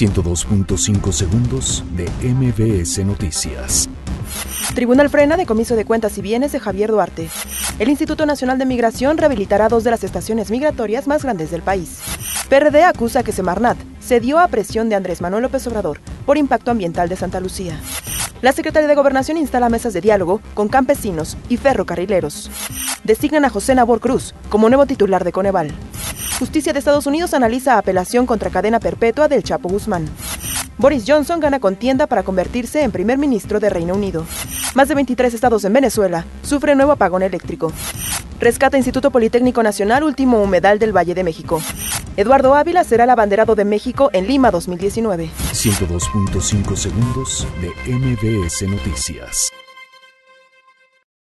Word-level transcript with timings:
102.5 0.00 1.12
segundos 1.12 1.84
de 1.94 2.08
MBS 2.26 3.04
Noticias. 3.04 3.86
Tribunal 4.74 5.10
frena 5.10 5.36
decomiso 5.36 5.76
de 5.76 5.84
cuentas 5.84 6.16
y 6.16 6.22
bienes 6.22 6.52
de 6.52 6.58
Javier 6.58 6.90
Duarte. 6.90 7.28
El 7.78 7.90
Instituto 7.90 8.24
Nacional 8.24 8.56
de 8.56 8.64
Migración 8.64 9.18
rehabilitará 9.18 9.68
dos 9.68 9.84
de 9.84 9.90
las 9.90 10.02
estaciones 10.02 10.50
migratorias 10.50 11.06
más 11.06 11.22
grandes 11.22 11.50
del 11.50 11.60
país. 11.60 11.98
PRD 12.48 12.82
acusa 12.84 13.22
que 13.22 13.32
Semarnat 13.32 13.76
cedió 14.00 14.38
a 14.38 14.48
presión 14.48 14.88
de 14.88 14.94
Andrés 14.94 15.20
Manuel 15.20 15.42
López 15.42 15.66
Obrador 15.66 16.00
por 16.24 16.38
impacto 16.38 16.70
ambiental 16.70 17.10
de 17.10 17.16
Santa 17.16 17.38
Lucía. 17.38 17.78
La 18.40 18.52
Secretaría 18.52 18.88
de 18.88 18.94
Gobernación 18.94 19.36
instala 19.36 19.68
mesas 19.68 19.92
de 19.92 20.00
diálogo 20.00 20.40
con 20.54 20.68
campesinos 20.68 21.36
y 21.50 21.58
ferrocarrileros. 21.58 22.50
Designan 23.04 23.44
a 23.44 23.50
José 23.50 23.74
Nabor 23.74 24.00
Cruz 24.00 24.34
como 24.48 24.70
nuevo 24.70 24.86
titular 24.86 25.24
de 25.24 25.32
Coneval. 25.32 25.72
Justicia 26.40 26.72
de 26.72 26.78
Estados 26.78 27.06
Unidos 27.06 27.34
analiza 27.34 27.76
apelación 27.76 28.24
contra 28.24 28.48
cadena 28.48 28.80
perpetua 28.80 29.28
del 29.28 29.42
Chapo 29.42 29.68
Guzmán. 29.68 30.08
Boris 30.78 31.04
Johnson 31.06 31.38
gana 31.38 31.60
contienda 31.60 32.06
para 32.06 32.22
convertirse 32.22 32.82
en 32.82 32.92
primer 32.92 33.18
ministro 33.18 33.60
de 33.60 33.68
Reino 33.68 33.92
Unido. 33.92 34.24
Más 34.74 34.88
de 34.88 34.94
23 34.94 35.34
estados 35.34 35.66
en 35.66 35.74
Venezuela 35.74 36.24
sufren 36.42 36.78
nuevo 36.78 36.92
apagón 36.92 37.22
eléctrico. 37.22 37.70
Rescata 38.40 38.78
Instituto 38.78 39.10
Politécnico 39.10 39.62
Nacional 39.62 40.02
último 40.02 40.42
humedal 40.42 40.78
del 40.78 40.96
Valle 40.96 41.14
de 41.14 41.24
México. 41.24 41.60
Eduardo 42.16 42.54
Ávila 42.54 42.84
será 42.84 43.04
el 43.04 43.10
abanderado 43.10 43.54
de 43.54 43.66
México 43.66 44.08
en 44.14 44.26
Lima 44.26 44.50
2019. 44.50 45.28
102.5 45.52 46.74
segundos 46.74 47.46
de 47.60 47.92
MBS 47.92 48.62
Noticias. 48.62 49.52